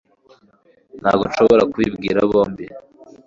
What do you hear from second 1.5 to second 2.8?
kubibwira bombi